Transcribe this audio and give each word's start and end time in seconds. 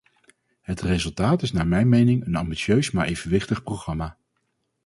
Het 0.61 0.81
resultaat 0.81 1.41
is 1.41 1.51
naar 1.51 1.67
mijn 1.67 1.89
mening 1.89 2.25
een 2.25 2.35
ambitieus 2.35 2.91
maar 2.91 3.05
evenwichtig 3.07 3.63
programma. 3.63 4.17